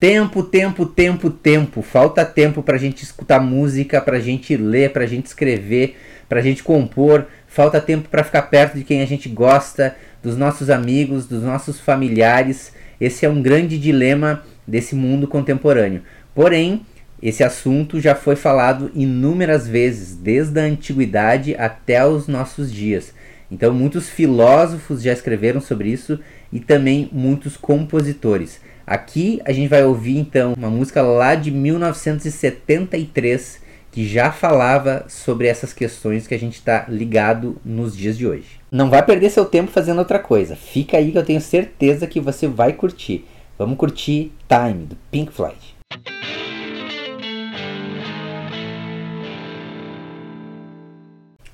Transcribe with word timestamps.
Tempo, 0.00 0.42
tempo, 0.42 0.86
tempo, 0.86 1.28
tempo. 1.28 1.82
Falta 1.82 2.24
tempo 2.24 2.62
para 2.62 2.76
a 2.76 2.78
gente 2.78 3.02
escutar 3.02 3.38
música, 3.38 4.00
para 4.00 4.16
a 4.16 4.20
gente 4.20 4.56
ler, 4.56 4.94
para 4.94 5.04
a 5.04 5.06
gente 5.06 5.26
escrever, 5.26 5.94
para 6.26 6.40
a 6.40 6.42
gente 6.42 6.62
compor. 6.62 7.26
Falta 7.46 7.78
tempo 7.82 8.08
para 8.08 8.24
ficar 8.24 8.42
perto 8.44 8.78
de 8.78 8.84
quem 8.84 9.02
a 9.02 9.06
gente 9.06 9.28
gosta, 9.28 9.94
dos 10.22 10.38
nossos 10.38 10.70
amigos, 10.70 11.26
dos 11.26 11.42
nossos 11.42 11.78
familiares. 11.78 12.72
Esse 12.98 13.26
é 13.26 13.28
um 13.28 13.42
grande 13.42 13.78
dilema 13.78 14.42
desse 14.66 14.94
mundo 14.94 15.28
contemporâneo. 15.28 16.00
Porém, 16.34 16.80
esse 17.22 17.44
assunto 17.44 18.00
já 18.00 18.14
foi 18.14 18.36
falado 18.36 18.90
inúmeras 18.94 19.68
vezes, 19.68 20.16
desde 20.16 20.58
a 20.58 20.62
antiguidade 20.62 21.54
até 21.56 22.06
os 22.06 22.26
nossos 22.26 22.72
dias. 22.72 23.12
Então, 23.50 23.74
muitos 23.74 24.08
filósofos 24.08 25.02
já 25.02 25.12
escreveram 25.12 25.60
sobre 25.60 25.90
isso 25.90 26.18
e 26.50 26.58
também 26.58 27.10
muitos 27.12 27.58
compositores. 27.58 28.62
Aqui 28.90 29.40
a 29.44 29.52
gente 29.52 29.68
vai 29.68 29.84
ouvir 29.84 30.18
então 30.18 30.54
uma 30.58 30.68
música 30.68 31.00
lá 31.00 31.36
de 31.36 31.52
1973 31.52 33.60
que 33.92 34.04
já 34.04 34.32
falava 34.32 35.04
sobre 35.08 35.46
essas 35.46 35.72
questões 35.72 36.26
que 36.26 36.34
a 36.34 36.38
gente 36.38 36.54
está 36.54 36.86
ligado 36.88 37.56
nos 37.64 37.96
dias 37.96 38.18
de 38.18 38.26
hoje. 38.26 38.58
Não 38.68 38.90
vai 38.90 39.06
perder 39.06 39.30
seu 39.30 39.44
tempo 39.44 39.70
fazendo 39.70 40.00
outra 40.00 40.18
coisa. 40.18 40.56
Fica 40.56 40.96
aí 40.96 41.12
que 41.12 41.18
eu 41.18 41.24
tenho 41.24 41.40
certeza 41.40 42.04
que 42.04 42.18
você 42.18 42.48
vai 42.48 42.72
curtir. 42.72 43.24
Vamos 43.56 43.78
curtir 43.78 44.32
Time 44.48 44.86
do 44.86 44.96
Pink 45.08 45.32
Floyd. 45.32 45.78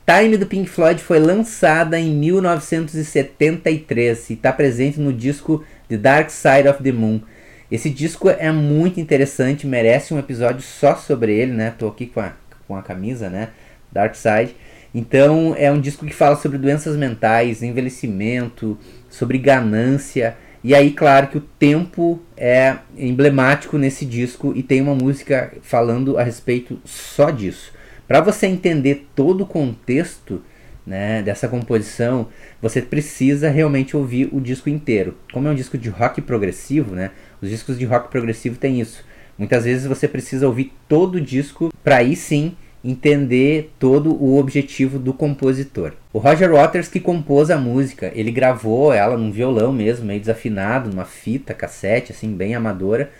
Time 0.07 0.39
do 0.39 0.47
Pink 0.47 0.71
Floyd 0.71 1.03
foi 1.03 1.19
lançada 1.19 1.99
em 1.99 2.15
1973 2.15 4.31
e 4.31 4.35
está 4.35 4.53
presente 4.53 5.01
no 5.01 5.13
disco 5.13 5.65
The 5.89 5.97
Dark 5.97 6.31
Side 6.31 6.69
of 6.69 6.83
the 6.83 6.93
Moon. 6.93 7.21
Esse 7.71 7.91
disco 7.91 8.29
é 8.29 8.51
muito 8.53 9.01
interessante, 9.01 9.67
merece 9.67 10.15
um 10.15 10.19
episódio 10.19 10.63
só 10.63 10.95
sobre 10.95 11.37
ele, 11.37 11.53
né? 11.53 11.75
Tô 11.77 11.89
aqui 11.89 12.07
com 12.07 12.21
a, 12.21 12.33
com 12.67 12.77
a 12.77 12.83
camisa, 12.83 13.29
né? 13.29 13.49
Dark 13.91 14.15
Side. 14.15 14.55
Então 14.95 15.55
é 15.59 15.71
um 15.71 15.81
disco 15.81 16.07
que 16.07 16.15
fala 16.15 16.37
sobre 16.37 16.59
doenças 16.59 16.97
mentais, 16.97 17.63
envelhecimento, 17.63 18.79
sobre 19.11 19.37
ganância. 19.39 20.37
E 20.63 20.75
aí, 20.75 20.91
claro 20.91 21.29
que 21.29 21.39
o 21.39 21.41
tempo 21.41 22.21
é 22.37 22.77
emblemático 22.97 23.79
nesse 23.79 24.05
disco 24.05 24.53
e 24.57 24.63
tem 24.63 24.81
uma 24.81 24.95
música 24.95 25.53
falando 25.63 26.19
a 26.19 26.23
respeito 26.23 26.81
só 26.85 27.31
disso. 27.31 27.73
Para 28.07 28.21
você 28.21 28.47
entender 28.47 29.09
todo 29.15 29.43
o 29.43 29.47
contexto 29.47 30.43
né, 30.87 31.23
dessa 31.23 31.49
composição, 31.49 32.29
você 32.63 32.81
precisa 32.81 33.51
realmente 33.51 33.97
ouvir 33.97 34.29
o 34.33 34.41
disco 34.41 34.69
inteiro. 34.69 35.17
Como 35.33 35.49
é 35.49 35.51
um 35.51 35.55
disco 35.55 35.77
de 35.77 35.89
rock 35.89 36.21
progressivo, 36.21 36.95
né, 36.95 37.11
os 37.43 37.51
discos 37.51 37.79
de 37.79 37.85
rock 37.85 38.11
progressivo 38.11 38.57
têm 38.57 38.81
isso. 38.81 39.05
Muitas 39.37 39.65
vezes 39.65 39.87
você 39.87 40.07
precisa 40.07 40.47
ouvir 40.47 40.73
todo 40.89 41.17
o 41.17 41.21
disco 41.21 41.71
para 41.83 41.97
aí 41.97 42.15
sim 42.15 42.57
entender 42.83 43.73
todo 43.79 44.15
o 44.15 44.39
objetivo 44.39 44.99
do 44.99 45.13
compositor. 45.13 45.93
O 46.13 46.19
Roger 46.19 46.53
Waters 46.53 46.89
que 46.89 47.01
compôs 47.01 47.51
a 47.51 47.59
música, 47.59 48.13
ele 48.15 48.31
gravou 48.31 48.93
ela 48.93 49.17
num 49.17 49.33
violão 49.33 49.73
mesmo, 49.73 50.07
meio 50.07 50.21
desafinado, 50.21 50.89
numa 50.89 51.05
fita 51.05 51.53
cassete 51.53 52.13
assim 52.13 52.33
bem 52.33 52.55
amadora 52.55 53.11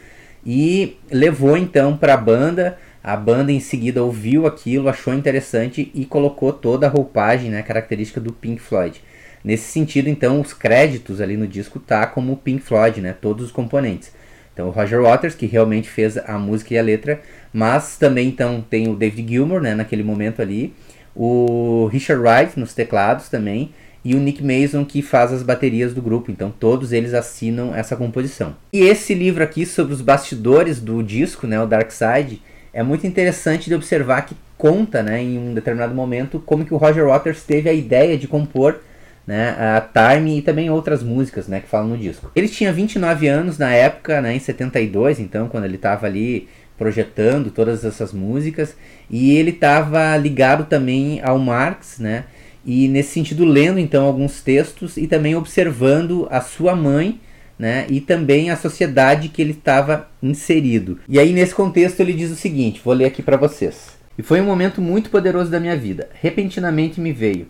e 0.45 0.97
levou 1.11 1.57
então 1.57 1.97
para 1.97 2.15
a 2.15 2.17
banda 2.17 2.79
a 3.07 3.17
banda 3.17 3.53
em 3.53 3.61
seguida 3.61 4.03
ouviu 4.03 4.49
aquilo, 4.49 4.89
achou 4.89 5.15
interessante 5.15 5.93
e 5.95 6.05
colocou 6.05 6.53
toda 6.53 6.89
a 6.89 6.91
roupagem, 6.91 7.53
né, 7.53 7.63
característica 7.63 8.21
do 8.21 8.33
Pink 8.33 8.61
Floyd. 8.61 9.01
Nesse 9.45 9.71
sentido, 9.71 10.09
então, 10.09 10.41
os 10.41 10.53
créditos 10.53 11.21
ali 11.21 11.37
no 11.37 11.47
disco 11.47 11.79
tá 11.79 12.05
como 12.05 12.37
Pink 12.37 12.65
Floyd, 12.65 13.01
né, 13.01 13.13
todos 13.13 13.47
os 13.47 13.53
componentes. 13.53 14.11
Então, 14.53 14.67
o 14.67 14.71
Roger 14.73 15.01
Waters 15.01 15.37
que 15.37 15.47
realmente 15.47 15.89
fez 15.89 16.19
a 16.19 16.37
música 16.37 16.75
e 16.75 16.79
a 16.79 16.83
letra, 16.83 17.23
mas 17.53 17.97
também 17.97 18.27
então 18.27 18.61
tem 18.69 18.89
o 18.89 18.97
David 18.97 19.35
Gilmour, 19.35 19.61
né, 19.61 19.73
naquele 19.73 20.03
momento 20.03 20.43
ali, 20.43 20.75
o 21.15 21.89
Richard 21.93 22.21
Wright 22.21 22.59
nos 22.59 22.75
teclados 22.75 23.29
também 23.29 23.73
e 24.05 24.17
o 24.17 24.19
Nick 24.19 24.43
Mason 24.43 24.85
que 24.85 25.01
faz 25.01 25.33
as 25.33 25.45
baterias 25.45 25.95
do 25.95 26.03
grupo. 26.03 26.33
Então 26.33 26.51
todos 26.51 26.93
eles 26.93 27.15
assinam 27.15 27.73
essa 27.73 27.95
composição. 27.95 28.57
E 28.73 28.81
esse 28.81 29.15
livro 29.15 29.45
aqui 29.45 29.65
sobre 29.65 29.95
os 29.95 30.01
bastidores 30.01 30.81
do 30.81 31.05
disco, 31.05 31.47
né, 31.47 31.63
o 31.63 31.67
Dark 31.67 31.93
Side, 31.93 32.43
é 32.77 32.83
muito 32.83 33.07
interessante 33.07 33.71
de 33.71 33.75
observar 33.75 34.27
que 34.27 34.37
conta, 34.59 35.03
né, 35.03 35.23
em 35.23 35.39
um 35.39 35.55
determinado 35.55 35.95
momento, 35.95 36.39
como 36.45 36.63
que 36.63 36.75
o 36.75 36.77
Roger 36.77 37.07
Waters 37.07 37.43
teve 37.43 37.71
a 37.71 37.73
ideia 37.73 38.19
de 38.19 38.29
compor 38.29 38.81
né, 39.27 39.57
a 39.59 39.81
Time 39.81 40.39
e 40.39 40.43
também 40.43 40.69
outras 40.69 41.03
músicas 41.03 41.49
né, 41.49 41.61
que 41.61 41.69
falam 41.69 41.89
no 41.89 41.97
disco. 41.97 42.31
Ele 42.37 42.47
tinha 42.47 42.71
29 42.71 43.27
anos 43.29 43.57
na 43.57 43.73
época, 43.73 44.21
né, 44.21 44.37
em 44.37 44.39
72, 44.39 45.19
então, 45.19 45.49
quando 45.49 45.65
ele 45.65 45.77
estava 45.77 46.05
ali 46.07 46.49
projetando 46.77 47.51
todas 47.51 47.83
essas 47.83 48.13
músicas, 48.13 48.77
e 49.09 49.35
ele 49.39 49.53
estava 49.53 50.15
ligado 50.19 50.67
também 50.67 51.23
ao 51.25 51.39
Marx, 51.39 51.99
né, 51.99 52.25
e 52.63 52.89
nesse 52.89 53.15
sentido 53.15 53.47
lendo 53.47 53.79
então 53.79 54.05
alguns 54.05 54.43
textos 54.43 54.99
e 54.99 55.07
também 55.07 55.35
observando 55.35 56.29
a 56.31 56.43
sua 56.43 56.77
mãe 56.77 57.19
né? 57.59 57.87
E 57.89 58.01
também 58.01 58.51
a 58.51 58.57
sociedade 58.57 59.29
que 59.29 59.41
ele 59.41 59.53
estava 59.53 60.09
inserido. 60.23 60.99
E 61.09 61.19
aí 61.19 61.33
nesse 61.33 61.55
contexto 61.55 62.01
ele 62.01 62.13
diz 62.13 62.31
o 62.31 62.37
seguinte, 62.37 62.81
vou 62.85 62.95
ler 62.95 63.07
aqui 63.07 63.23
para 63.23 63.37
vocês. 63.37 63.97
E 64.19 64.23
foi 64.23 64.41
um 64.41 64.47
momento 64.47 64.81
muito 64.81 65.11
poderoso 65.11 65.51
da 65.51 65.61
minha 65.61 65.77
vida. 65.77 66.09
Repentinamente 66.21 67.01
me 67.01 67.13
veio. 67.13 67.49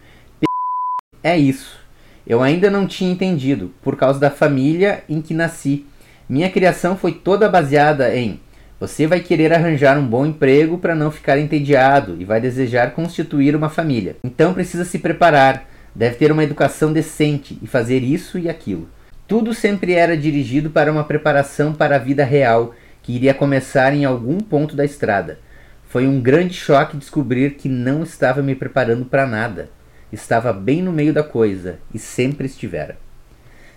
É 1.23 1.37
isso. 1.37 1.79
Eu 2.27 2.43
ainda 2.43 2.71
não 2.71 2.87
tinha 2.87 3.13
entendido, 3.13 3.73
por 3.83 3.97
causa 3.97 4.19
da 4.19 4.31
família 4.31 5.05
em 5.09 5.21
que 5.21 5.33
nasci. 5.33 5.87
Minha 6.29 6.51
criação 6.51 6.97
foi 6.97 7.13
toda 7.13 7.49
baseada 7.49 8.15
em 8.17 8.41
você 8.79 9.07
vai 9.07 9.21
querer 9.21 9.55
arranjar 9.55 9.99
um 9.99 10.07
bom 10.07 10.27
emprego 10.27 10.77
para 10.77 10.95
não 10.95 11.11
ficar 11.11 11.39
entediado 11.39 12.15
e 12.21 12.27
vai 12.27 12.43
desejar 12.43 12.93
constituir 12.93 13.57
uma 13.57 13.71
família. 13.71 14.17
Então 14.23 14.53
precisa 14.53 14.85
se 14.85 14.99
preparar, 14.99 15.67
deve 15.95 16.17
ter 16.17 16.31
uma 16.31 16.45
educação 16.45 16.93
decente 16.93 17.59
e 17.63 17.67
fazer 17.67 18.03
isso 18.03 18.39
e 18.39 18.51
aquilo. 18.51 18.87
Tudo 19.27 19.53
sempre 19.53 19.93
era 19.93 20.17
dirigido 20.17 20.71
para 20.71 20.91
uma 20.91 21.03
preparação 21.03 21.73
para 21.73 21.97
a 21.97 21.99
vida 21.99 22.25
real, 22.25 22.75
que 23.03 23.13
iria 23.13 23.35
começar 23.35 23.93
em 23.93 24.05
algum 24.05 24.39
ponto 24.39 24.77
da 24.77 24.85
estrada. 24.85 25.41
Foi 25.89 26.07
um 26.07 26.21
grande 26.21 26.55
choque 26.55 26.97
descobrir 26.97 27.55
que 27.55 27.69
não 27.69 28.05
estava 28.05 28.41
me 28.41 28.55
preparando 28.55 29.05
para 29.05 29.27
nada. 29.27 29.69
Estava 30.13 30.53
bem 30.53 30.81
no 30.81 30.93
meio 30.93 31.13
da 31.13 31.25
coisa 31.25 31.79
e 31.93 31.99
sempre 31.99 32.47
estivera. 32.47 32.97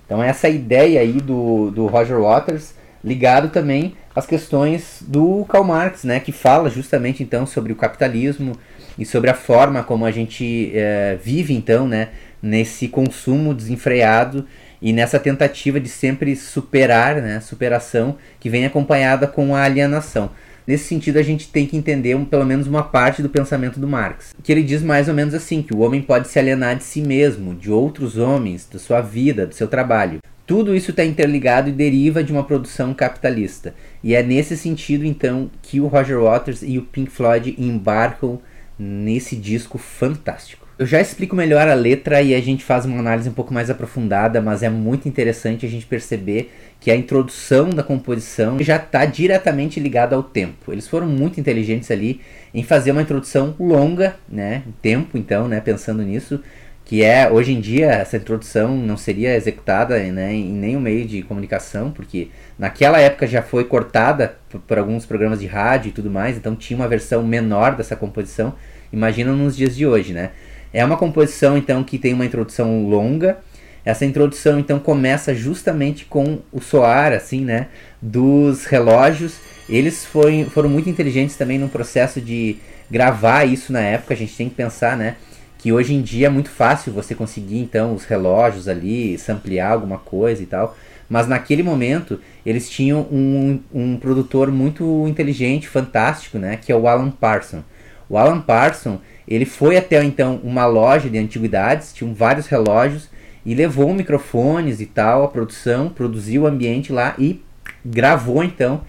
Então 0.06 0.22
essa 0.22 0.48
ideia 0.48 1.02
aí 1.02 1.14
do, 1.14 1.72
do 1.72 1.88
Roger 1.88 2.20
Waters 2.20 2.76
ligado 3.04 3.50
também 3.50 3.96
às 4.16 4.26
questões 4.26 5.02
do 5.08 5.46
Karl 5.46 5.64
Marx, 5.64 6.04
né, 6.04 6.20
que 6.20 6.32
fala 6.32 6.70
justamente 6.70 7.24
então 7.24 7.46
sobre 7.46 7.72
o 7.72 7.76
capitalismo 7.76 8.54
e 8.98 9.06
sobre 9.06 9.30
a 9.30 9.34
forma 9.34 9.84
como 9.84 10.06
a 10.06 10.12
gente 10.12 10.72
é, 10.76 11.18
vive 11.24 11.54
então, 11.54 11.88
né, 11.88 12.10
nesse 12.42 12.88
consumo 12.88 13.54
desenfreado 13.54 14.46
e 14.82 14.94
nessa 14.94 15.20
tentativa 15.20 15.80
de 15.80 15.90
sempre 15.90 16.36
superar, 16.36 17.22
né, 17.22 17.40
superação, 17.40 18.18
que 18.40 18.50
vem 18.50 18.66
acompanhada 18.66 19.28
com 19.28 19.56
a 19.56 19.64
alienação. 19.64 20.32
Nesse 20.70 20.86
sentido, 20.86 21.18
a 21.18 21.24
gente 21.24 21.48
tem 21.48 21.66
que 21.66 21.76
entender 21.76 22.16
um, 22.16 22.24
pelo 22.24 22.46
menos 22.46 22.68
uma 22.68 22.84
parte 22.84 23.24
do 23.24 23.30
pensamento 23.30 23.80
do 23.80 23.88
Marx, 23.88 24.36
que 24.44 24.52
ele 24.52 24.62
diz 24.62 24.84
mais 24.84 25.08
ou 25.08 25.16
menos 25.16 25.34
assim, 25.34 25.64
que 25.64 25.74
o 25.74 25.80
homem 25.80 26.00
pode 26.00 26.28
se 26.28 26.38
alienar 26.38 26.76
de 26.76 26.84
si 26.84 27.02
mesmo, 27.02 27.56
de 27.56 27.72
outros 27.72 28.18
homens, 28.18 28.68
da 28.72 28.78
sua 28.78 29.02
vida, 29.02 29.48
do 29.48 29.56
seu 29.56 29.68
trabalho. 29.68 30.20
Tudo 30.46 30.76
isso 30.76 30.92
está 30.92 31.04
interligado 31.04 31.70
e 31.70 31.72
deriva 31.72 32.24
de 32.24 32.32
uma 32.32 32.44
produção 32.44 32.94
capitalista. 32.94 33.74
E 34.04 34.14
é 34.14 34.22
nesse 34.22 34.56
sentido, 34.56 35.06
então, 35.06 35.50
que 35.62 35.80
o 35.80 35.88
Roger 35.88 36.20
Waters 36.20 36.62
e 36.62 36.78
o 36.78 36.84
Pink 36.84 37.10
Floyd 37.10 37.56
embarcam 37.58 38.40
nesse 38.78 39.36
disco 39.36 39.80
fantástico. 39.80 40.69
Eu 40.80 40.86
já 40.86 41.02
explico 41.02 41.36
melhor 41.36 41.68
a 41.68 41.74
letra 41.74 42.22
e 42.22 42.34
a 42.34 42.40
gente 42.40 42.64
faz 42.64 42.86
uma 42.86 43.00
análise 43.00 43.28
um 43.28 43.34
pouco 43.34 43.54
mais 43.54 43.70
aprofundada, 43.70 44.40
mas 44.40 44.64
é 44.64 44.70
muito 44.70 45.10
interessante 45.10 45.66
a 45.66 45.70
gente 45.70 45.86
perceber 45.86 46.54
que 46.80 46.90
a 46.90 46.96
introdução 46.96 47.70
da 47.70 47.84
composição 47.84 48.58
já 48.64 48.78
está 48.78 49.04
diretamente 49.04 49.78
ligada 49.78 50.16
ao 50.16 50.24
tempo. 50.24 50.72
Eles 50.72 50.88
foram 50.88 51.06
muito 51.06 51.38
inteligentes 51.38 51.92
ali 51.92 52.22
em 52.54 52.64
fazer 52.64 52.92
uma 52.92 53.02
introdução 53.02 53.54
longa, 53.60 54.16
né, 54.30 54.64
tempo 54.82 55.18
então, 55.18 55.50
né, 55.50 55.60
pensando 55.60 56.02
nisso, 56.02 56.42
que 56.86 57.04
é 57.04 57.30
hoje 57.30 57.52
em 57.52 57.60
dia 57.60 57.88
essa 57.88 58.16
introdução 58.16 58.78
não 58.78 58.96
seria 58.96 59.36
executada 59.36 60.00
né, 60.00 60.34
em 60.34 60.50
nenhum 60.50 60.80
meio 60.80 61.06
de 61.06 61.24
comunicação, 61.24 61.92
porque 61.92 62.30
naquela 62.58 63.02
época 63.02 63.28
já 63.28 63.42
foi 63.42 63.66
cortada 63.66 64.38
por, 64.66 64.78
alguns 64.78 65.06
programas 65.06 65.42
de 65.42 65.46
rádio 65.46 65.90
e 65.90 65.92
tudo 65.92 66.10
mais, 66.10 66.38
então 66.38 66.56
tinha 66.56 66.80
uma 66.80 66.88
versão 66.88 67.22
menor 67.22 67.76
dessa 67.76 67.98
composição. 67.98 68.56
Imagina 68.94 69.34
nos 69.34 69.58
dias 69.58 69.76
de 69.76 69.86
hoje, 69.86 70.14
né? 70.14 70.32
É 70.74 70.84
uma 70.84 70.98
composição 70.98 71.58
então 71.58 71.84
que 71.84 71.98
tem 71.98 72.14
uma 72.14 72.26
introdução 72.26 72.88
longa. 72.88 73.40
Essa 73.84 74.06
introdução 74.06 74.60
então 74.60 74.78
começa 74.80 75.34
justamente 75.34 76.06
com 76.06 76.40
o 76.52 76.62
soar 76.62 77.14
assim, 77.14 77.44
né, 77.44 77.68
dos 78.02 78.66
relógios. 78.66 79.38
Eles 79.68 80.06
foi, 80.06 80.46
foram 80.46 80.70
muito 80.70 80.90
inteligentes 80.90 81.36
também 81.36 81.58
no 81.58 81.70
processo 81.70 82.20
de 82.20 82.58
gravar 82.90 83.46
isso 83.46 83.72
na 83.72 83.82
época. 83.82 84.14
A 84.14 84.18
gente 84.18 84.36
tem 84.36 84.50
que 84.50 84.56
pensar, 84.56 84.98
né, 84.98 85.16
que 85.58 85.72
hoje 85.72 85.94
em 85.94 86.02
dia 86.02 86.28
é 86.28 86.30
muito 86.30 86.50
fácil 86.50 86.94
você 86.94 87.16
conseguir 87.16 87.60
então 87.60 87.94
os 87.94 88.06
relógios 88.06 88.68
ali, 88.68 89.18
samplear 89.18 89.72
alguma 89.72 89.98
coisa 89.98 90.44
e 90.44 90.46
tal. 90.46 90.78
Mas 91.10 91.28
naquele 91.28 91.64
momento 91.64 92.20
eles 92.46 92.70
tinham 92.70 93.02
um, 93.12 93.60
um 93.74 93.98
produtor 93.98 94.52
muito 94.52 95.08
inteligente, 95.08 95.68
fantástico, 95.68 96.38
né? 96.38 96.58
Que 96.58 96.72
é 96.72 96.76
o 96.76 96.88
Alan 96.88 97.10
Parsons. 97.10 97.64
O 98.08 98.18
Alan 98.18 98.42
Parsons 98.42 99.00
ele 99.30 99.46
foi 99.46 99.78
até 99.78 100.04
então 100.04 100.42
uma 100.44 100.66
loja 100.66 101.08
de 101.08 101.20
antiguidades, 101.20 101.94
tinham 101.94 102.16
vários 102.16 102.48
relógios 102.48 103.08
e 103.46 103.54
levou 103.54 103.94
microfones 103.94 104.82
e 104.82 104.88
tal, 104.88 105.24
a 105.24 105.28
produção, 105.28 105.88
produziu 105.90 106.42
o 106.42 106.48
ambiente 106.48 106.92
lá 106.92 107.14
e 107.18 107.42
gravou 107.86 108.44
então 108.44 108.82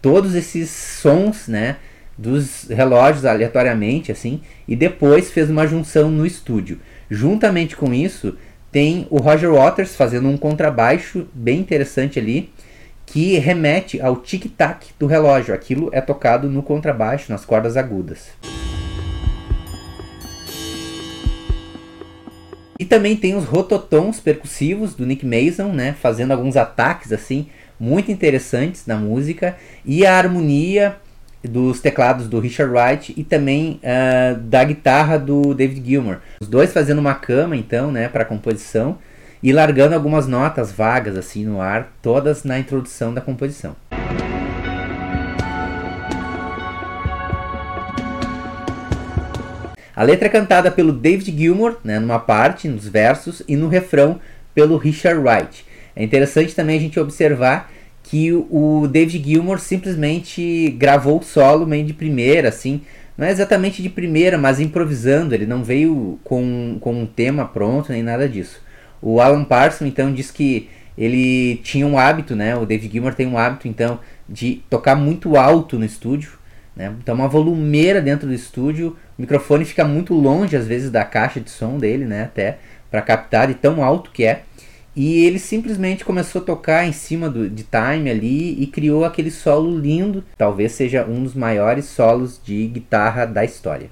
todos 0.00 0.36
esses 0.36 0.70
sons, 0.70 1.48
né, 1.48 1.76
dos 2.16 2.68
relógios 2.68 3.24
aleatoriamente 3.24 4.12
assim, 4.12 4.40
e 4.66 4.76
depois 4.76 5.30
fez 5.32 5.50
uma 5.50 5.66
junção 5.66 6.10
no 6.10 6.24
estúdio. 6.24 6.78
Juntamente 7.10 7.76
com 7.76 7.92
isso, 7.92 8.36
tem 8.70 9.06
o 9.10 9.18
Roger 9.18 9.52
Waters 9.52 9.96
fazendo 9.96 10.28
um 10.28 10.36
contrabaixo 10.36 11.26
bem 11.34 11.58
interessante 11.58 12.18
ali, 12.18 12.52
que 13.04 13.38
remete 13.38 14.00
ao 14.00 14.16
tic-tac 14.16 14.88
do 14.98 15.06
relógio. 15.06 15.54
Aquilo 15.54 15.88
é 15.92 16.00
tocado 16.00 16.48
no 16.48 16.62
contrabaixo, 16.62 17.32
nas 17.32 17.44
cordas 17.44 17.76
agudas. 17.76 18.28
E 22.78 22.84
também 22.84 23.16
tem 23.16 23.34
os 23.34 23.44
rototons 23.44 24.20
percussivos 24.20 24.94
do 24.94 25.04
Nick 25.04 25.26
Mason, 25.26 25.72
né, 25.72 25.96
fazendo 26.00 26.30
alguns 26.30 26.56
ataques 26.56 27.12
assim 27.12 27.48
muito 27.78 28.10
interessantes 28.10 28.86
na 28.86 28.96
música 28.96 29.56
e 29.84 30.06
a 30.06 30.16
harmonia 30.16 30.96
dos 31.42 31.80
teclados 31.80 32.28
do 32.28 32.40
Richard 32.40 32.72
Wright 32.72 33.14
e 33.16 33.24
também 33.24 33.80
uh, 33.82 34.38
da 34.40 34.62
guitarra 34.64 35.18
do 35.18 35.54
David 35.54 35.84
Gilmour. 35.84 36.18
Os 36.40 36.48
dois 36.48 36.72
fazendo 36.72 36.98
uma 36.98 37.14
cama 37.14 37.56
então, 37.56 37.90
né, 37.90 38.08
para 38.08 38.24
composição 38.24 38.98
e 39.42 39.52
largando 39.52 39.94
algumas 39.94 40.26
notas 40.26 40.72
vagas 40.72 41.16
assim 41.16 41.44
no 41.44 41.60
ar, 41.60 41.92
todas 42.02 42.44
na 42.44 42.58
introdução 42.58 43.14
da 43.14 43.20
composição. 43.20 43.76
A 49.98 50.04
letra 50.04 50.28
é 50.28 50.30
cantada 50.30 50.70
pelo 50.70 50.92
David 50.92 51.36
Gilmour, 51.36 51.78
né, 51.82 51.98
numa 51.98 52.20
parte, 52.20 52.68
nos 52.68 52.86
versos, 52.86 53.42
e 53.48 53.56
no 53.56 53.66
refrão 53.66 54.20
pelo 54.54 54.76
Richard 54.76 55.18
Wright. 55.18 55.66
É 55.96 56.04
interessante 56.04 56.54
também 56.54 56.78
a 56.78 56.80
gente 56.80 57.00
observar 57.00 57.68
que 58.04 58.32
o 58.32 58.86
David 58.86 59.28
Gilmour 59.28 59.58
simplesmente 59.58 60.70
gravou 60.78 61.18
o 61.18 61.24
solo 61.24 61.66
meio 61.66 61.84
de 61.84 61.92
primeira, 61.92 62.48
assim, 62.48 62.82
não 63.16 63.26
é 63.26 63.32
exatamente 63.32 63.82
de 63.82 63.88
primeira, 63.88 64.38
mas 64.38 64.60
improvisando, 64.60 65.34
ele 65.34 65.46
não 65.46 65.64
veio 65.64 66.20
com, 66.22 66.78
com 66.80 66.92
um 66.92 67.04
tema 67.04 67.44
pronto 67.44 67.90
nem 67.90 68.04
nada 68.04 68.28
disso. 68.28 68.60
O 69.02 69.20
Alan 69.20 69.42
Parsons 69.42 69.88
então 69.88 70.14
diz 70.14 70.30
que 70.30 70.68
ele 70.96 71.56
tinha 71.64 71.84
um 71.84 71.98
hábito, 71.98 72.36
né, 72.36 72.54
o 72.54 72.64
David 72.64 72.92
Gilmour 72.92 73.14
tem 73.14 73.26
um 73.26 73.36
hábito 73.36 73.66
então 73.66 73.98
de 74.28 74.62
tocar 74.70 74.94
muito 74.94 75.36
alto 75.36 75.76
no 75.76 75.84
estúdio, 75.84 76.38
né, 76.76 76.94
então 77.02 77.16
uma 77.16 77.26
volumeira 77.26 78.00
dentro 78.00 78.28
do 78.28 78.32
estúdio, 78.32 78.96
o 79.18 79.22
microfone 79.22 79.64
fica 79.64 79.84
muito 79.84 80.14
longe 80.14 80.56
às 80.56 80.68
vezes 80.68 80.92
da 80.92 81.04
caixa 81.04 81.40
de 81.40 81.50
som 81.50 81.76
dele, 81.76 82.04
né, 82.04 82.22
até 82.22 82.58
para 82.88 83.02
captar 83.02 83.48
de 83.48 83.54
tão 83.54 83.82
alto 83.82 84.12
que 84.12 84.24
é. 84.24 84.42
E 84.94 85.24
ele 85.24 85.40
simplesmente 85.40 86.04
começou 86.04 86.40
a 86.40 86.44
tocar 86.44 86.86
em 86.86 86.92
cima 86.92 87.28
do, 87.28 87.50
de 87.50 87.64
time 87.64 88.08
ali 88.08 88.62
e 88.62 88.66
criou 88.66 89.04
aquele 89.04 89.30
solo 89.30 89.76
lindo, 89.76 90.24
talvez 90.36 90.72
seja 90.72 91.04
um 91.04 91.24
dos 91.24 91.34
maiores 91.34 91.86
solos 91.86 92.40
de 92.42 92.66
guitarra 92.68 93.26
da 93.26 93.44
história. 93.44 93.90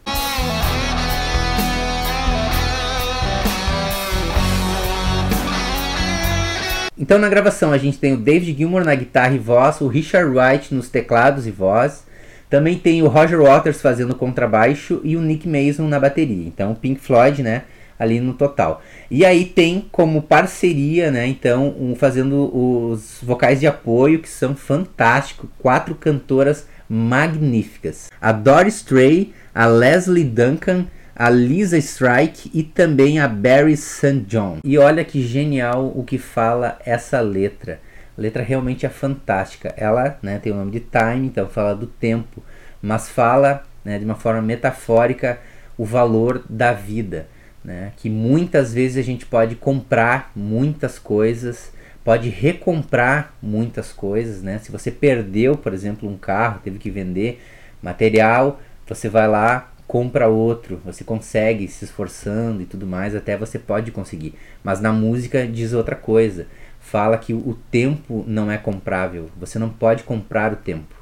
Então 6.96 7.18
na 7.18 7.28
gravação 7.28 7.72
a 7.72 7.78
gente 7.78 7.98
tem 7.98 8.14
o 8.14 8.16
David 8.16 8.56
Gilmour 8.56 8.84
na 8.84 8.94
guitarra 8.94 9.34
e 9.34 9.38
voz, 9.38 9.80
o 9.80 9.88
Richard 9.88 10.30
Wright 10.30 10.72
nos 10.72 10.88
teclados 10.88 11.46
e 11.48 11.50
voz, 11.50 12.05
também 12.48 12.78
tem 12.78 13.02
o 13.02 13.08
Roger 13.08 13.40
Waters 13.40 13.80
fazendo 13.80 14.14
contrabaixo 14.14 15.00
e 15.02 15.16
o 15.16 15.20
Nick 15.20 15.48
Mason 15.48 15.88
na 15.88 15.98
bateria. 15.98 16.46
Então 16.46 16.74
Pink 16.74 17.00
Floyd, 17.00 17.42
né, 17.42 17.62
ali 17.98 18.20
no 18.20 18.34
total. 18.34 18.82
E 19.10 19.24
aí 19.24 19.44
tem 19.44 19.86
como 19.90 20.22
parceria, 20.22 21.10
né, 21.10 21.26
então, 21.26 21.74
um, 21.78 21.94
fazendo 21.94 22.50
os 22.54 23.18
vocais 23.22 23.60
de 23.60 23.66
apoio 23.66 24.20
que 24.20 24.28
são 24.28 24.54
fantásticos, 24.54 25.48
quatro 25.58 25.94
cantoras 25.94 26.66
magníficas. 26.88 28.10
A 28.20 28.32
Doris 28.32 28.76
Stray, 28.76 29.32
a 29.54 29.66
Leslie 29.66 30.24
Duncan, 30.24 30.86
a 31.14 31.30
Lisa 31.30 31.78
Strike 31.78 32.50
e 32.52 32.62
também 32.62 33.18
a 33.18 33.26
Barry 33.26 33.76
St. 33.76 34.20
John. 34.28 34.58
E 34.62 34.76
olha 34.76 35.02
que 35.02 35.26
genial 35.26 35.90
o 35.94 36.04
que 36.04 36.18
fala 36.18 36.78
essa 36.84 37.20
letra. 37.20 37.80
A 38.16 38.20
letra 38.20 38.42
realmente 38.42 38.86
é 38.86 38.88
fantástica. 38.88 39.74
Ela 39.76 40.18
né, 40.22 40.38
tem 40.38 40.52
o 40.52 40.56
nome 40.56 40.70
de 40.70 40.80
Time, 40.80 41.26
então 41.26 41.48
fala 41.48 41.74
do 41.74 41.86
tempo, 41.86 42.42
mas 42.80 43.08
fala 43.08 43.64
né, 43.84 43.98
de 43.98 44.04
uma 44.04 44.14
forma 44.14 44.42
metafórica 44.42 45.38
o 45.78 45.84
valor 45.84 46.42
da 46.48 46.72
vida 46.72 47.26
né? 47.66 47.92
Que 47.96 48.08
muitas 48.08 48.72
vezes 48.72 48.96
a 48.96 49.02
gente 49.02 49.26
pode 49.26 49.56
comprar 49.56 50.30
muitas 50.36 51.00
coisas, 51.00 51.72
pode 52.04 52.28
recomprar 52.28 53.34
muitas 53.42 53.92
coisas, 53.92 54.40
né? 54.40 54.58
Se 54.60 54.70
você 54.70 54.88
perdeu, 54.88 55.56
por 55.56 55.74
exemplo, 55.74 56.08
um 56.08 56.16
carro, 56.16 56.60
teve 56.62 56.78
que 56.78 56.88
vender 56.88 57.42
material, 57.82 58.60
você 58.86 59.08
vai 59.08 59.26
lá, 59.26 59.72
compra 59.84 60.28
outro, 60.28 60.80
você 60.84 61.02
consegue 61.02 61.66
se 61.66 61.84
esforçando 61.84 62.62
e 62.62 62.66
tudo 62.66 62.86
mais, 62.86 63.16
até 63.16 63.36
você 63.36 63.58
pode 63.58 63.90
conseguir. 63.90 64.34
Mas 64.62 64.80
na 64.80 64.92
música 64.92 65.44
diz 65.44 65.72
outra 65.72 65.96
coisa. 65.96 66.46
Fala 66.86 67.18
que 67.18 67.34
o 67.34 67.58
tempo 67.68 68.22
não 68.28 68.48
é 68.48 68.56
comprável. 68.56 69.28
Você 69.40 69.58
não 69.58 69.68
pode 69.68 70.04
comprar 70.04 70.52
o 70.52 70.56
tempo. 70.56 70.94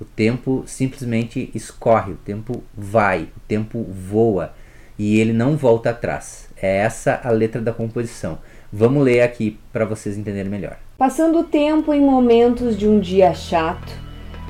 O 0.00 0.04
tempo 0.04 0.64
simplesmente 0.66 1.48
escorre, 1.54 2.10
o 2.10 2.16
tempo 2.16 2.64
vai, 2.76 3.28
o 3.36 3.40
tempo 3.46 3.86
voa 3.88 4.52
e 4.98 5.20
ele 5.20 5.32
não 5.32 5.56
volta 5.56 5.90
atrás. 5.90 6.48
É 6.60 6.78
essa 6.78 7.20
a 7.22 7.30
letra 7.30 7.62
da 7.62 7.72
composição. 7.72 8.38
Vamos 8.72 9.04
ler 9.04 9.20
aqui 9.20 9.60
para 9.72 9.84
vocês 9.84 10.18
entenderem 10.18 10.50
melhor. 10.50 10.76
Passando 10.98 11.38
o 11.38 11.44
tempo 11.44 11.94
em 11.94 12.00
momentos 12.00 12.76
de 12.76 12.88
um 12.88 12.98
dia 12.98 13.32
chato, 13.32 13.92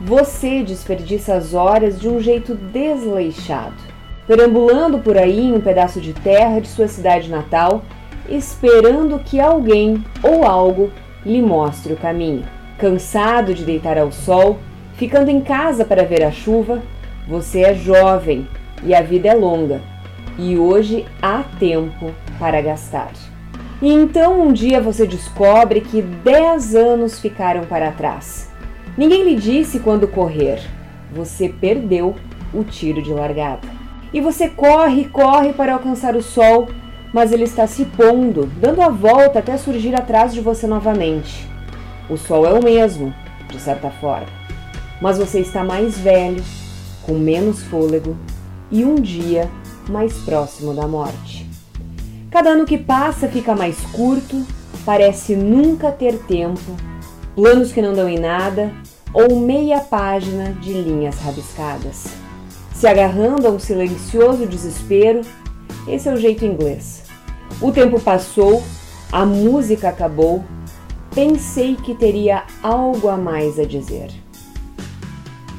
você 0.01 0.63
desperdiça 0.63 1.35
as 1.35 1.53
horas 1.53 2.01
de 2.01 2.09
um 2.09 2.19
jeito 2.19 2.55
desleixado, 2.55 3.77
perambulando 4.27 5.01
por 5.01 5.19
aí 5.19 5.49
em 5.49 5.53
um 5.53 5.61
pedaço 5.61 6.01
de 6.01 6.15
terra 6.15 6.61
de 6.61 6.69
sua 6.69 6.89
cidade 6.89 7.29
natal, 7.29 7.85
esperando 8.29 9.19
que 9.19 9.41
alguém 9.41 10.05
ou 10.23 10.45
algo 10.45 10.91
lhe 11.25 11.43
mostre 11.43 11.93
o 11.93 11.97
caminho. 11.97 12.45
Cansado 12.79 13.55
de 13.55 13.65
deitar 13.65 13.99
ao 13.99 14.13
sol, 14.13 14.59
ficando 14.95 15.31
em 15.31 15.41
casa 15.41 15.85
para 15.85 16.05
ver 16.05 16.23
a 16.23 16.31
chuva, 16.31 16.83
você 17.27 17.61
é 17.61 17.75
jovem 17.75 18.47
e 18.85 18.95
a 18.95 19.03
vida 19.03 19.29
é 19.29 19.35
longa 19.35 19.81
e 20.39 20.57
hoje 20.57 21.05
há 21.21 21.43
tempo 21.59 22.13
para 22.39 22.61
gastar. 22.61 23.11
E 23.83 23.93
então 23.93 24.41
um 24.41 24.53
dia 24.53 24.81
você 24.81 25.07
descobre 25.07 25.81
que 25.81 26.01
10 26.01 26.75
anos 26.75 27.21
ficaram 27.21 27.65
para 27.65 27.93
trás. 27.93 28.51
Ninguém 28.97 29.25
lhe 29.25 29.35
disse 29.35 29.81
quando 29.81 30.09
correr. 30.09 30.61
Você 31.13 31.49
perdeu 31.49 32.15
o 32.53 32.65
tiro 32.65 33.03
de 33.03 33.13
largada. 33.13 33.67
E 34.13 34.21
você 34.21 34.49
corre, 34.49 35.07
corre 35.07 35.53
para 35.53 35.75
alcançar 35.75 36.17
o 36.17 36.23
sol, 36.23 36.69
mas 37.13 37.33
ele 37.33 37.45
está 37.45 37.67
se 37.67 37.85
pondo, 37.85 38.47
dando 38.61 38.83
a 38.83 38.89
volta 38.89 39.39
até 39.39 39.57
surgir 39.57 39.95
atrás 39.95 40.35
de 40.35 40.41
você 40.41 40.67
novamente. 40.67 41.49
O 42.09 42.17
sol 42.17 42.47
é 42.47 42.53
o 42.53 42.63
mesmo, 42.63 43.15
de 43.49 43.61
certa 43.61 43.91
forma, 43.91 44.27
mas 45.01 45.19
você 45.19 45.41
está 45.41 45.65
mais 45.65 45.99
velho, 45.99 46.43
com 47.03 47.15
menos 47.15 47.63
fôlego 47.65 48.17
e 48.71 48.85
um 48.85 48.97
dia 48.97 49.49
mais 49.89 50.13
próximo 50.19 50.75
da 50.75 50.87
morte. 50.87 51.49
Cada 52.31 52.51
ano 52.51 52.67
que 52.67 52.77
passa 52.77 53.29
fica 53.29 53.57
mais 53.57 53.79
curto, 53.93 54.45
parece 54.85 55.35
nunca 55.35 55.91
ter 55.91 56.19
tempo, 56.19 56.61
planos 57.35 57.73
que 57.73 57.81
não 57.81 57.95
dão 57.95 58.09
em 58.09 58.19
nada 58.19 58.73
ou 59.13 59.41
meia 59.41 59.81
página 59.81 60.53
de 60.53 60.73
linhas 60.73 61.19
rabiscadas. 61.21 62.07
Se 62.75 62.87
agarrando 62.87 63.47
a 63.47 63.51
um 63.51 63.59
silencioso 63.59 64.47
desespero, 64.47 65.23
esse 65.89 66.09
é 66.09 66.13
o 66.13 66.17
jeito 66.17 66.45
inglês. 66.45 67.03
O 67.61 67.73
tempo 67.73 68.01
passou, 68.01 68.63
a 69.11 69.25
música 69.25 69.89
acabou, 69.89 70.45
pensei 71.15 71.77
que 71.77 71.95
teria 71.95 72.45
algo 72.63 73.09
a 73.09 73.17
mais 73.17 73.59
a 73.59 73.65
dizer. 73.65 74.11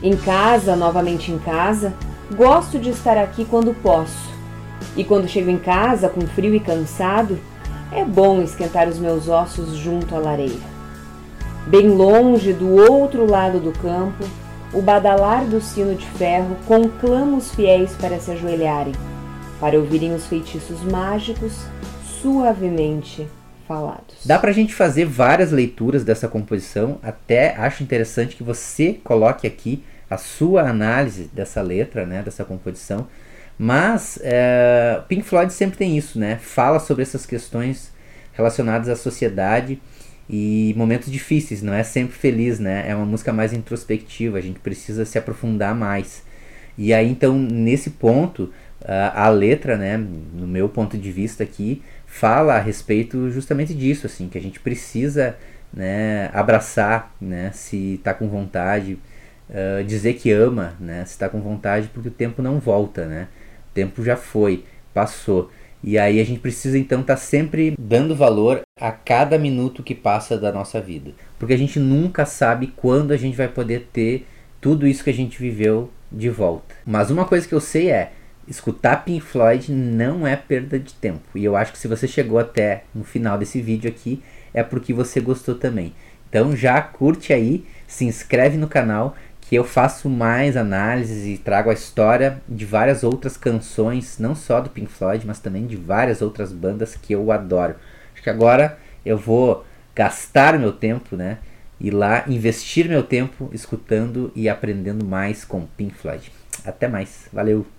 Em 0.02 0.16
casa, 0.16 0.76
novamente 0.76 1.32
em 1.32 1.40
casa, 1.40 1.94
Gosto 2.36 2.78
de 2.78 2.92
estar 2.92 3.18
aqui 3.18 3.44
quando 3.44 3.74
posso. 3.82 4.30
E 4.96 5.04
quando 5.04 5.28
chego 5.28 5.50
em 5.50 5.58
casa 5.58 6.08
com 6.08 6.22
frio 6.22 6.54
e 6.54 6.60
cansado, 6.60 7.40
é 7.92 8.06
bom 8.06 8.42
esquentar 8.44 8.88
os 8.88 9.00
meus 9.00 9.28
ossos 9.28 9.76
junto 9.76 10.16
à 10.16 10.20
lareira. 10.20 10.80
Bem 11.66 11.90
longe, 11.90 12.54
do 12.54 12.70
outro 12.70 13.26
lado 13.26 13.60
do 13.60 13.72
campo, 13.72 14.24
o 14.72 14.80
badalar 14.80 15.44
do 15.46 15.60
sino 15.60 15.96
de 15.96 16.06
ferro 16.06 16.56
conclama 16.68 17.38
os 17.38 17.54
fiéis 17.56 17.94
para 17.94 18.20
se 18.20 18.30
ajoelharem, 18.30 18.94
para 19.60 19.78
ouvirem 19.78 20.14
os 20.14 20.26
feitiços 20.26 20.82
mágicos 20.84 21.54
suavemente 22.22 23.28
falados. 23.68 24.26
Dá 24.26 24.40
pra 24.40 24.52
gente 24.52 24.74
fazer 24.74 25.06
várias 25.06 25.52
leituras 25.52 26.04
dessa 26.04 26.28
composição, 26.28 26.98
até 27.04 27.56
acho 27.56 27.84
interessante 27.84 28.36
que 28.36 28.44
você 28.44 29.00
coloque 29.04 29.46
aqui 29.46 29.84
a 30.10 30.18
sua 30.18 30.68
análise 30.68 31.30
dessa 31.32 31.62
letra, 31.62 32.06
né, 32.06 32.24
dessa 32.24 32.44
composição. 32.44 33.08
Mas 33.58 34.18
é, 34.24 35.02
Pink 35.08 35.24
Floyd 35.24 35.52
sempre 35.52 35.78
tem 35.78 35.98
isso, 35.98 36.18
né? 36.18 36.40
Fala 36.42 36.80
sobre 36.80 37.04
essas 37.04 37.26
questões 37.26 37.92
relacionadas 38.32 38.88
à 38.88 38.96
sociedade 38.96 39.82
e 40.30 40.74
momentos 40.78 41.12
difíceis, 41.12 41.62
não 41.62 41.74
é 41.74 41.84
sempre 41.84 42.16
feliz, 42.16 42.58
né? 42.58 42.86
É 42.88 42.96
uma 42.96 43.06
música 43.06 43.34
mais 43.34 43.52
introspectiva, 43.52 44.38
a 44.38 44.42
gente 44.42 44.60
precisa 44.60 45.04
se 45.04 45.18
aprofundar 45.18 45.76
mais. 45.76 46.24
E 46.78 46.94
aí 46.94 47.12
então 47.12 47.38
nesse 47.38 47.90
ponto 47.90 48.52
a, 48.84 49.26
a 49.26 49.30
letra, 49.30 49.78
né, 49.78 49.98
no 49.98 50.48
meu 50.48 50.70
ponto 50.70 50.98
de 50.98 51.12
vista 51.12 51.44
aqui, 51.44 51.82
fala 52.06 52.56
a 52.56 52.60
respeito 52.60 53.30
justamente 53.30 53.74
disso, 53.74 54.06
assim, 54.06 54.28
que 54.28 54.38
a 54.38 54.42
gente 54.42 54.60
precisa 54.60 55.36
né, 55.74 56.30
abraçar, 56.34 57.14
né, 57.22 57.52
se 57.54 57.96
está 57.96 58.14
com 58.14 58.28
vontade, 58.28 58.98
uh, 59.50 59.84
dizer 59.84 60.14
que 60.16 60.32
ama, 60.32 60.74
né, 60.80 61.06
se 61.06 61.12
está 61.12 61.30
com 61.30 61.40
vontade, 61.40 61.90
porque 61.94 62.10
o 62.10 62.12
tempo 62.12 62.42
não 62.42 62.60
volta, 62.60 63.06
né, 63.06 63.28
o 63.70 63.74
tempo 63.74 64.04
já 64.04 64.16
foi, 64.16 64.64
passou. 64.94 65.52
E 65.82 65.98
aí 65.98 66.20
a 66.20 66.26
gente 66.26 66.42
precisa 66.42 66.78
então 66.78 67.02
estar 67.02 67.16
tá 67.16 67.20
sempre 67.20 67.74
dando 67.80 68.14
valor 68.14 68.62
a 68.80 68.92
cada 68.92 69.38
minuto 69.38 69.82
que 69.82 69.96
passa 69.96 70.38
da 70.38 70.52
nossa 70.52 70.82
vida, 70.82 71.12
porque 71.38 71.54
a 71.54 71.58
gente 71.58 71.80
nunca 71.80 72.26
sabe 72.26 72.74
quando 72.76 73.12
a 73.12 73.18
gente 73.18 73.38
vai 73.38 73.48
poder 73.48 73.88
ter 73.94 74.26
tudo 74.60 74.86
isso 74.86 75.04
que 75.04 75.10
a 75.10 75.14
gente 75.14 75.40
viveu 75.40 75.90
de 76.12 76.30
volta. 76.30 76.76
Mas 76.86 77.10
uma 77.10 77.24
coisa 77.24 77.48
que 77.48 77.54
eu 77.54 77.62
sei 77.62 77.92
é 77.92 78.12
escutar 78.50 79.06
Pink 79.06 79.22
Floyd 79.22 79.72
não 79.72 80.26
é 80.26 80.36
perda 80.36 80.80
de 80.80 80.94
tempo. 80.94 81.22
E 81.36 81.46
eu 81.46 81.56
acho 81.56 81.72
que 81.72 81.78
se 81.78 81.88
você 81.88 82.08
chegou 82.08 82.40
até 82.40 82.84
no 82.94 83.04
final 83.04 83.38
desse 83.38 83.62
vídeo 83.62 83.90
aqui, 83.90 84.24
é 84.54 84.64
porque 84.64 84.94
você 84.94 85.20
gostou 85.20 85.56
também. 85.56 85.94
Então 86.28 86.56
já 86.56 86.82
curte 86.82 87.32
aí, 87.32 87.66
se 87.88 88.06
inscreve 88.06 88.58
no 88.58 88.68
canal 88.68 89.16
que 89.42 89.56
eu 89.56 89.64
faço 89.64 90.08
mais 90.10 90.56
análises 90.56 91.26
e 91.26 91.38
trago 91.38 91.72
a 91.72 91.74
história 91.74 92.40
de 92.48 92.66
várias 92.66 93.04
outras 93.04 93.36
canções, 93.36 94.20
não 94.20 94.36
só 94.36 94.62
do 94.62 94.70
Pink 94.70 94.92
Floyd, 94.92 95.26
mas 95.26 95.40
também 95.40 95.66
de 95.66 95.76
várias 95.76 96.22
outras 96.22 96.52
bandas 96.52 96.96
que 96.96 97.14
eu 97.14 97.32
adoro. 97.32 97.76
Acho 98.14 98.22
que 98.22 98.30
agora 98.30 98.78
eu 99.04 99.18
vou 99.18 99.66
gastar 99.96 100.60
meu 100.60 100.72
tempo, 100.72 101.16
né? 101.16 101.40
Ir 101.80 101.92
lá 101.92 102.26
investir 102.28 102.88
meu 102.88 103.02
tempo 103.02 103.50
escutando 103.52 104.32
e 104.36 104.48
aprendendo 104.48 105.04
mais 105.04 105.44
com 105.44 105.66
Pink 105.66 105.96
Floyd. 105.96 106.32
Até 106.64 106.88
mais, 106.88 107.28
valeu! 107.34 107.79